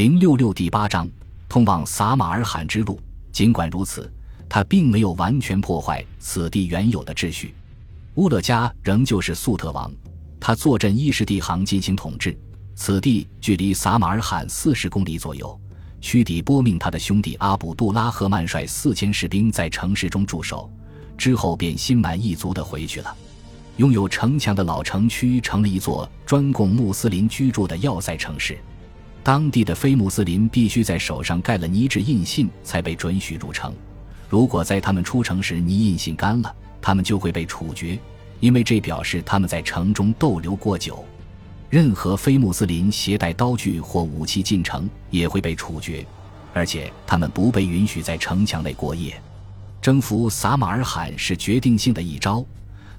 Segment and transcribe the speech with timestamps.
[0.00, 1.06] 零六六第八章，
[1.46, 2.98] 通往撒马尔罕之路。
[3.30, 4.10] 尽管如此，
[4.48, 7.54] 他并没有完全破坏此地原有的秩序。
[8.14, 9.92] 乌勒加仍旧是粟特王，
[10.40, 12.34] 他坐镇伊什地行进行统治。
[12.74, 15.60] 此地距离撒马尔罕四十公里左右。
[16.00, 20.72] 屈底波命他的兄弟阿卜杜拉赫曼率四千士兵在城市中驻守，
[21.18, 23.14] 之后便心满意足地回去了。
[23.76, 28.56] 拥有城墙的老城区成了一座专供穆斯林居住的要塞城市。
[29.22, 33.74] 当地的非穆斯林必须在手上盖了泥质印信才被准许入城。
[34.28, 37.98] 如果在他们出城时泥印信干了，他们就会被处决，
[38.40, 41.04] 因为这表示他们在城中逗留过久。
[41.68, 46.04] 任何非穆斯林携带刀具或武器进城也会被处决，
[46.54, 49.20] 而且他们不被允许在城墙内过夜。
[49.82, 52.44] 征服撒马尔罕是决定性的一招，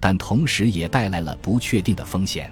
[0.00, 2.50] 但同时也带来了不确定的风险。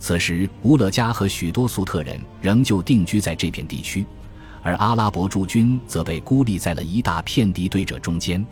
[0.00, 4.04] 此时，乌勒加和许多粟特人仍旧定居在这片地区，
[4.62, 8.44] 而阿拉伯驻军则被孤立在了一大片敌对者中间。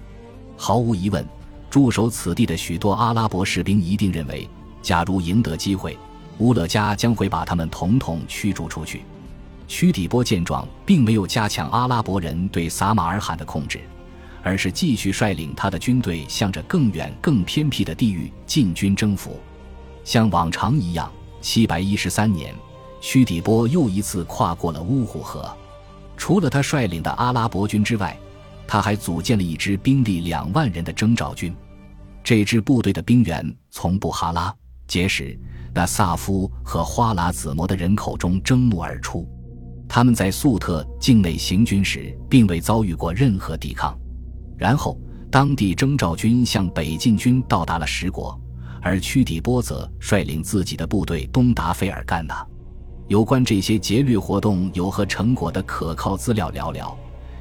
[0.59, 1.27] 毫无疑问，
[1.71, 4.47] 驻守此地的许多阿拉伯士兵一定认为，
[4.83, 5.97] 假如赢得机会，
[6.37, 9.03] 乌勒加将会把他们统统驱逐出去。
[9.67, 13.81] 屈底波见状，并没有加强阿拉伯人对撒马尔罕的控制，
[14.43, 19.41] 而是继续率领他的军队向着更远、更偏僻的地域进军征服，
[20.05, 21.11] 像往常一样。
[21.41, 22.55] 七百一十三年，
[23.00, 25.48] 屈底波又一次跨过了乌虎河。
[26.17, 28.19] 除了他率领的阿拉伯军之外，
[28.67, 31.55] 他还组建了一支兵力两万人的征召军。
[32.25, 34.55] 这支部队的兵员从布哈拉、
[34.86, 35.39] 杰什、
[35.72, 39.27] 那萨夫和花剌子模的人口中征募而出。
[39.89, 43.98] 他们在粟特境内行军时，并未遭遇过任何抵抗。
[44.59, 45.00] 然后，
[45.31, 48.39] 当地征召军向北进军，到达了十国。
[48.81, 52.47] 而屈底波则率领自己的部队东达费尔干纳。
[53.07, 56.95] 有关这些劫掠活动有何成果的可靠资料寥寥，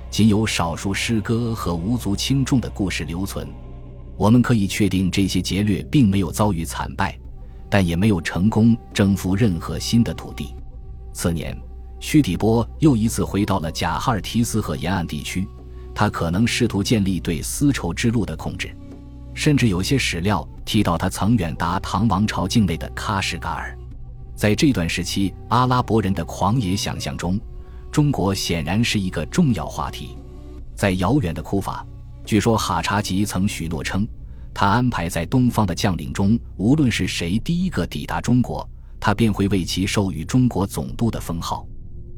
[0.10, 3.48] 仅有少数诗歌和无足轻重的故事留存。
[4.16, 7.18] 我们可以确定这些劫掠并没有遭遇惨败，
[7.70, 10.56] 但也没有成功征服任何新的土地。
[11.14, 11.56] 次年，
[12.00, 15.48] 屈底波又一次回到了贾哈尔提斯河沿岸地区，
[15.94, 18.76] 他可能试图建立对丝绸之路的控制。
[19.38, 23.78] 甚至有些史料提到，他曾远达唐王朝境内的喀什噶尔。
[24.36, 27.40] 在这段时期，阿拉伯人的狂野想象中，
[27.92, 30.18] 中国显然是一个重要话题。
[30.74, 31.86] 在遥远的库法，
[32.26, 34.08] 据说哈察吉曾许诺称，
[34.56, 38.68] 他安排在东方的将领中，无论是谁第一个抵达中国，
[39.00, 41.64] 他便会为其授予中国总督的封号。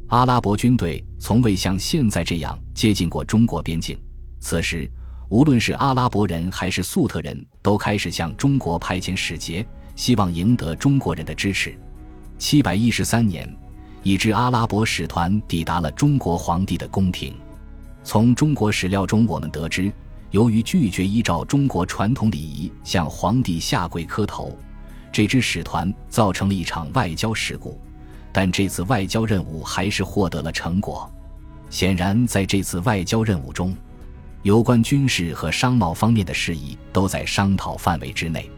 [0.08, 4.00] 阿拉伯军队从未像现在这样接近过中国边境。
[4.40, 4.90] 此时。
[5.30, 9.64] 无论是阿拉伯人还是粟特人，都开始向中国派遣使节，
[9.96, 11.78] 希望赢得中国人的支持。
[12.40, 13.48] 七百一十三年，
[14.02, 17.36] 一支阿拉伯使团抵达了中国皇帝的宫廷。
[18.04, 19.92] 从中国史料中，我们得知，
[20.32, 24.58] 由于拒绝依照中国传统礼仪向皇帝下跪磕头，
[25.12, 27.80] 这支使团造成了一场外交事故。
[28.32, 31.12] 但这次外交任务还是获得了成果。
[31.70, 33.76] 显然，在这次外交任务中，
[34.42, 38.50] 有关军事和商贸方面的事宜都在商讨范围之内。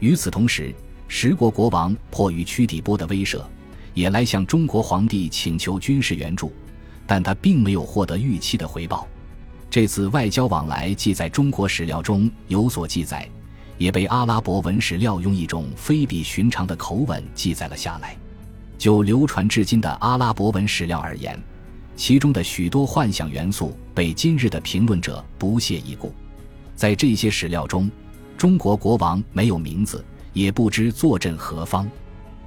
[0.00, 0.74] 与此同时，
[1.06, 3.42] 十国国王迫于屈底波的威慑，
[3.92, 6.52] 也来向中国皇帝请求军事援助，
[7.06, 9.06] 但他并没有获得预期的回报。
[9.68, 13.28] 这次外交往来既在中国史料中有所记载，
[13.76, 18.16] 也被阿拉伯文史料用一种非比寻常的口吻记载了下来。
[18.78, 21.38] 就流传至今的阿拉伯文史料而言，
[21.98, 26.14] 其中的许多幻想元素被今日的评论者不屑一顾。
[26.76, 27.90] 在这些史料中，
[28.36, 31.90] 中国国王没有名字，也不知坐镇何方。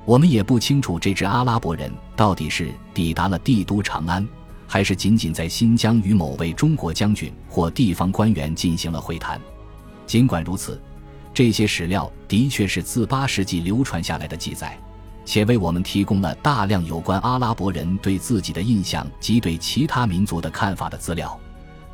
[0.05, 4.25] 我们也不清楚这支阿拉伯人到底是抵达了帝都长安，
[4.67, 9.39] 还是仅仅在新疆与某位中国将军或地方官员进行了会谈。
[10.07, 10.81] 尽管如此，
[11.33, 14.79] 这些史料的确是自八世纪流传下来的记载。
[15.23, 21.39] 且为我们提供了大量有关阿拉伯人对自己的印象及对其他民族的看法的资料。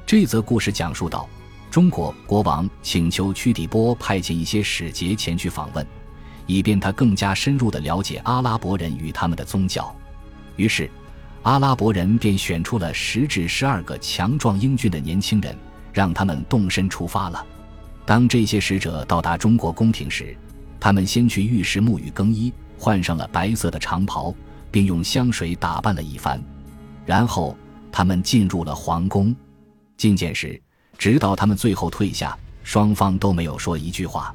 [0.06, 1.28] 这则故事讲述到，
[1.70, 5.86] 中国国王请求屈底波派遣一些使节前去访问，
[6.46, 9.94] 以便他更加深入地了解阿拉伯人与他们的宗教。
[10.56, 10.90] 于是，
[11.44, 15.56] 阿拉伯人便选出了十至十二个强壮英俊的年轻人，
[15.92, 17.46] 让他们动身出发了。
[18.06, 20.36] 当这些使者到达中国宫廷时，
[20.80, 22.54] 他们先去浴室沐浴更衣。
[22.78, 24.34] 换上了白色的长袍，
[24.72, 26.42] 并用香水打扮了一番，
[27.06, 27.58] 然后
[27.92, 29.36] 他们进入了皇宫。
[29.98, 30.62] 觐见时，
[30.98, 34.34] 直到他们最后退下，双方都没有说一句话。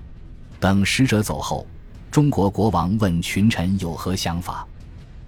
[0.59, 1.67] 等使者走后，
[2.11, 4.67] 中国国王问群臣有何想法，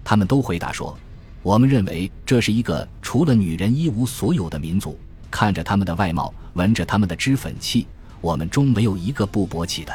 [0.03, 0.97] 他们都回答说
[1.43, 4.99] ：“我们认为这是一个除了女人一无所有的民族。
[5.31, 7.87] 看着他们的外貌，闻着他们的脂粉气，
[8.21, 9.93] 我们中没有一个不勃起的。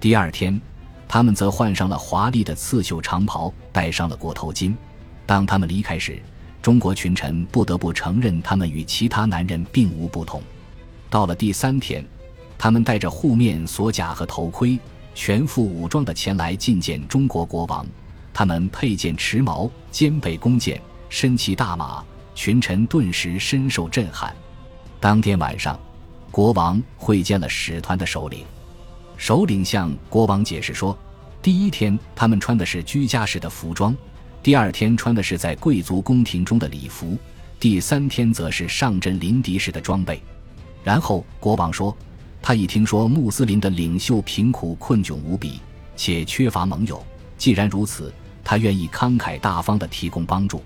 [0.00, 0.60] 第二天，
[1.14, 4.74] 他们则换上了华丽的刺绣长袍，戴上了裹头巾。
[5.24, 6.20] 当他们离开时，
[6.60, 10.42] 中国群臣不得不承认，他们与其他男人并无不同。
[11.08, 12.04] 到了第三天，
[12.58, 14.76] 他们带着护面锁甲和头盔，
[15.14, 17.86] 全副武装的前来觐见中国国王。
[18.32, 22.02] 他们佩剑持矛，肩背弓箭，身骑大马，
[22.34, 24.34] 群臣顿时深受震撼。
[24.98, 25.78] 当天晚上，
[26.32, 28.44] 国王会见了使团的首领。
[29.16, 30.96] 首领向国王解释说，
[31.40, 33.96] 第一天他们穿的是居家式的服装，
[34.42, 37.16] 第二天穿的是在贵族宫廷中的礼服，
[37.58, 40.20] 第三天则是上阵临敌时的装备。
[40.82, 41.96] 然后国王说，
[42.42, 45.60] 他已听说穆斯林的领袖贫苦困窘无比，
[45.96, 47.02] 且缺乏盟友。
[47.38, 48.12] 既然如此，
[48.42, 50.62] 他愿意慷慨大方地提供帮助。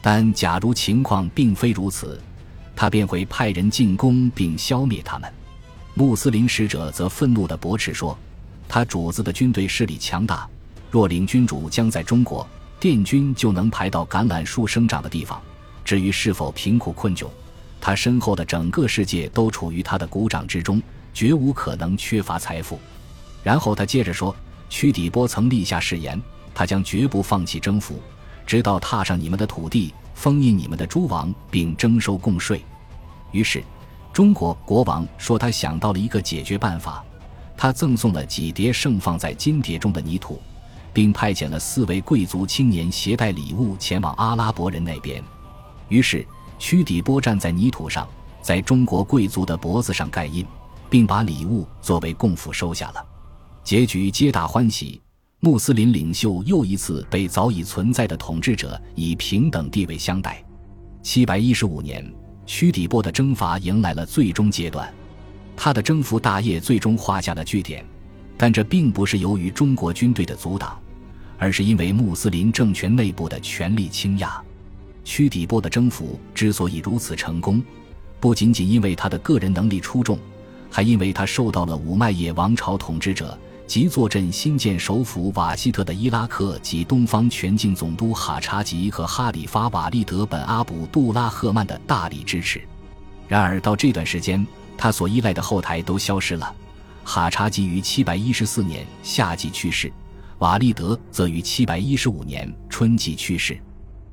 [0.00, 2.18] 但假如情况并非如此，
[2.74, 5.30] 他便会派人进攻并消灭他们。
[5.94, 8.16] 穆斯林使者则愤怒地驳斥说
[8.68, 10.48] ：“他主子的军队势力强大，
[10.90, 12.46] 若领军主将在中国，
[12.78, 15.40] 殿军就能排到橄榄树生长的地方。
[15.84, 17.26] 至于是否贫苦困窘，
[17.80, 20.80] 他身后的整个世界都处于他的鼓掌之中，
[21.12, 22.78] 绝无可能缺乏财富。”
[23.42, 24.34] 然后他接着说
[24.70, 26.20] ：“屈底波曾立下誓言，
[26.54, 28.00] 他将绝不放弃征服，
[28.46, 32.62] 直到踏上你们的土地。”封印你们的诸王，并征收贡税。
[33.32, 33.64] 于是，
[34.12, 37.04] 中国国王说他想到了一个解决办法。
[37.56, 40.40] 他赠送了几叠盛放在金碟中的泥土，
[40.94, 45.22] 并派遣了四位贵族青年携带礼物前往阿拉伯人那边。
[45.88, 46.26] 于是，
[46.58, 48.08] 屈底波站在泥土上，
[48.40, 50.46] 在中国贵族的脖子上盖印，
[50.88, 53.04] 并把礼物作为贡赋收下了。
[53.62, 54.98] 结局皆大欢喜。
[55.42, 60.44] 穆斯林领袖又一次被早已存在的统治者以平等地位相待。
[61.02, 62.10] 七百一十五年，
[62.52, 64.92] 屈底波的征伐迎来了最终阶段，
[65.56, 67.86] 他的征服大业最终画下了句点。
[68.36, 70.76] 但这并不是由于中国军队的阻挡，
[71.38, 74.44] 而是因为穆斯林政权内部的权力倾轧。
[75.04, 77.62] 屈底波的征服之所以如此成功，
[78.18, 80.18] 不仅仅因为他的个人能力出众，
[80.68, 83.38] 还因为他受到了五麦野王朝统治者。
[83.70, 92.60] 即坐镇新建首府瓦希特的伊拉克及东方全境总督哈查吉和哈里发瓦利德本阿卜杜拉赫曼的大力支持。
[93.28, 94.44] 然而到这段时间，
[94.76, 96.52] 他所依赖的后台都消失了。
[97.04, 99.92] 哈查吉于714年夏季去世，
[100.38, 103.56] 瓦利德则于715年春季去世。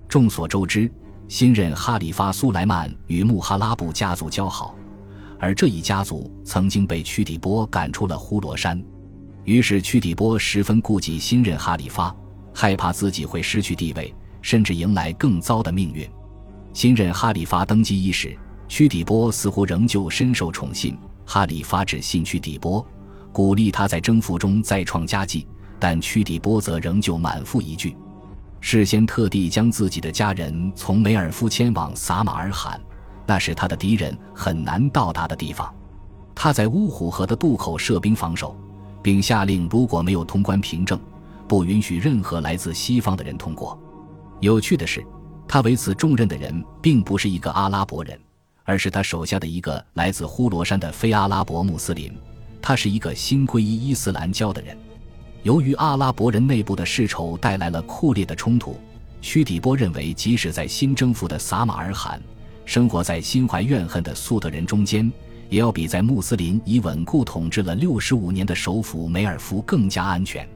[0.07, 0.87] 众所周知，
[1.27, 4.75] 新任哈里发苏莱曼与穆哈拉布家族交好，
[5.39, 8.79] 而这一家族曾经被屈底波赶出了呼罗珊。
[9.47, 12.13] 于是，屈底波十分顾忌新任哈里发，
[12.53, 16.05] 害怕自己会失去地位，甚至迎来更糟的命运。
[16.73, 20.97] 新任哈里发登基伊始，屈底波似乎仍旧深受宠信。
[21.25, 22.85] 哈里发只信屈底波，
[23.31, 25.47] 鼓励他在征服中再创佳绩，
[25.79, 27.95] 但屈底波则仍旧满腹疑惧，
[28.59, 32.77] 事先特地将自己的家人从梅尔夫迁往撒马尔罕，
[33.25, 35.73] 那是他的敌人很难到达的地方。
[36.35, 38.53] 他在乌虎河的渡口设兵防守。
[39.07, 40.99] 并下令，如果没有通关凭证，
[41.47, 43.79] 不允许任何来自西方的人通过。
[44.41, 45.01] 有趣的是，
[45.47, 48.19] 他为此重任的人并不是一个阿拉伯人，
[48.65, 52.11] 而是他手下的一个来自呼罗珊的非阿拉伯穆斯林。
[52.61, 54.77] 他是一个新皈依伊斯兰教的人。
[55.43, 58.77] 由于阿拉伯人内部的世仇带来了酷烈的冲突，
[59.21, 62.21] 屈底波认为，即使在新征服的撒马尔罕，
[62.65, 65.09] 生活在心怀怨恨的粟特人中间。
[65.49, 70.47] 也要比在穆斯林已稳固统治了六十五年的首府梅尔福更加安全。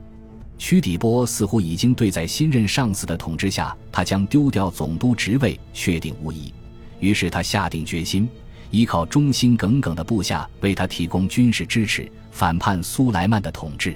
[0.57, 6.53] 屈底波似乎已经对在新任上司的统治下，他将丢掉总督职位确定无疑。
[7.00, 8.29] 于是他下定决心，
[8.69, 13.95] 依靠忠心耿耿的部下为他提供军事支持，反叛苏莱曼的统治。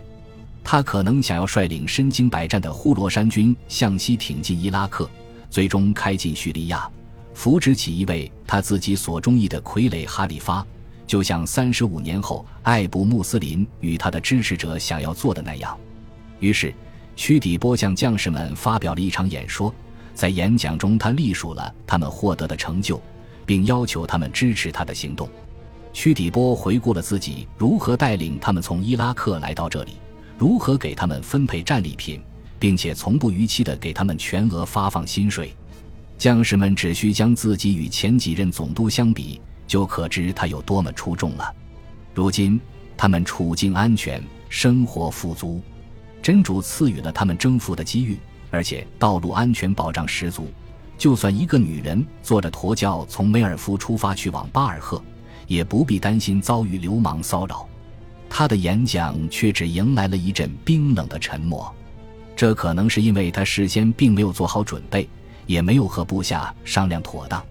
[0.63, 5.07] 他可能想要率领身经百战的呼罗珊军向西挺进伊拉克，
[5.51, 6.89] 最终开进叙利亚，
[7.35, 10.65] 扶植起一位他自己所中意的傀儡哈里发。
[11.07, 15.77] 就像三十五年后艾布穆斯林与他的支持者想要做的那样，
[16.39, 16.73] 于是
[17.15, 19.73] 屈底波向将士们发表了一场演说。
[20.13, 23.01] 在演讲中，他隶属了他们获得的成就，
[23.45, 25.29] 并要求他们支持他的行动。
[25.91, 29.93] 屈底波回顾了自己如何带领他们从伊拉克来到这里，
[30.37, 32.21] 如何给他们分配战利品，
[32.57, 35.53] 并且从不逾期地给他们全额发放薪水。
[36.17, 39.41] 将士们只需将自己与前几任总督相比。
[39.67, 41.53] 就可知他有多么出众了。
[42.13, 42.59] 如今，
[42.95, 45.61] 他们处境安全，生活富足，
[46.21, 48.17] 真主赐予了他们征服的机遇，
[48.51, 50.47] 而且道路安全保障十足。
[50.97, 55.03] 就算一个女人坐着驼轿从梅尔夫出发去往巴尔赫，
[55.45, 57.67] 也不必担心遭遇流氓骚扰。
[58.29, 61.69] 他的演讲却只迎来了一阵冰冷的沉默，
[62.33, 65.07] 这可能是因为他事先并没有做好准备，
[65.45, 67.45] 也没有和部下商量妥当。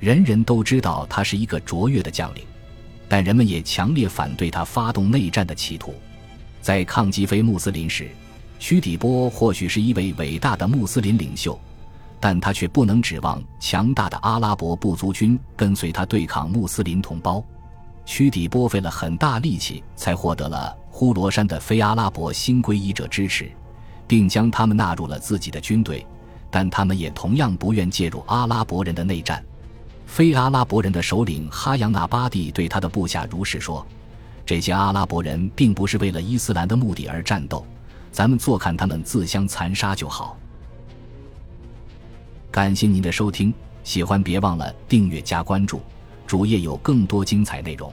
[0.00, 2.44] 人人都知道他是一个卓越的将领，
[3.08, 5.94] 但人们也强烈反对他发动内战的企图。
[6.60, 8.08] 在抗击非穆斯林时，
[8.58, 11.58] 屈底波或许是一位伟大的穆斯林领袖。
[12.20, 17.40] 但他却不能指望强大的阿拉伯部族军跟随他对抗穆斯林同胞。
[18.04, 23.48] 屈底波费了很大力气，才获得了呼罗珊的非阿拉伯新皈依者支持，
[24.08, 26.04] 并将他们纳入了自己的军队。
[26.50, 29.40] 但他们也同样不愿介入阿拉伯人的内战。
[30.08, 33.86] 非阿拉伯人的首领哈扬纳巴蒂对他的部下如是说
[34.44, 37.64] ：“这些阿拉伯人并不是为了伊斯兰的目的而战斗，
[38.10, 40.36] 咱们坐看他们自相残杀就好。”
[42.50, 45.80] 感谢您的收听，喜欢别忘了订阅加关注，
[46.26, 47.92] 主页有更多精彩内容。